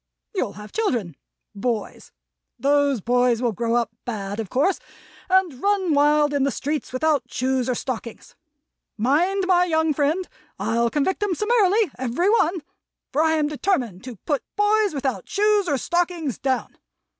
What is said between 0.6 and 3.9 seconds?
children boys. Those boys will grow